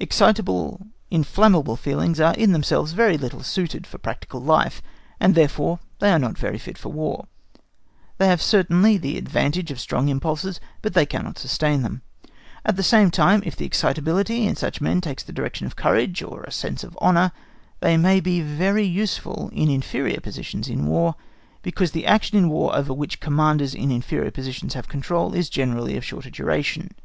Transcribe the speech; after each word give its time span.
Excitable, 0.00 0.88
inflammable 1.08 1.76
feelings 1.76 2.18
are 2.18 2.34
in 2.34 2.50
themselves 2.50 2.96
little 2.96 3.44
suited 3.44 3.86
for 3.86 3.96
practical 3.96 4.40
life, 4.40 4.82
and 5.20 5.36
therefore 5.36 5.78
they 6.00 6.10
are 6.10 6.18
not 6.18 6.36
very 6.36 6.58
fit 6.58 6.76
for 6.76 6.88
War. 6.88 7.28
They 8.16 8.26
have 8.26 8.42
certainly 8.42 8.98
the 8.98 9.16
advantage 9.16 9.70
of 9.70 9.78
strong 9.78 10.08
impulses, 10.08 10.58
but 10.82 10.94
that 10.94 11.08
cannot 11.10 11.24
long 11.26 11.34
sustain 11.36 11.82
them. 11.82 12.02
At 12.64 12.74
the 12.74 12.82
same 12.82 13.12
time, 13.12 13.40
if 13.46 13.54
the 13.54 13.66
excitability 13.66 14.48
in 14.48 14.56
such 14.56 14.80
men 14.80 15.00
takes 15.00 15.22
the 15.22 15.32
direction 15.32 15.64
of 15.64 15.76
courage, 15.76 16.24
or 16.24 16.42
a 16.42 16.50
sense 16.50 16.82
of 16.82 16.98
honour, 17.00 17.30
they 17.78 17.96
may 17.96 18.14
often 18.14 18.24
be 18.24 18.40
very 18.42 18.82
useful 18.84 19.48
in 19.52 19.70
inferior 19.70 20.18
positions 20.20 20.68
in 20.68 20.86
War, 20.86 21.14
because 21.62 21.92
the 21.92 22.04
action 22.04 22.36
in 22.36 22.48
War 22.48 22.74
over 22.74 22.92
which 22.92 23.20
commanders 23.20 23.76
in 23.76 23.92
inferior 23.92 24.32
positions 24.32 24.74
have 24.74 24.88
control 24.88 25.34
is 25.34 25.48
generally 25.48 25.96
of 25.96 26.04
shorter 26.04 26.30
duration. 26.30 26.96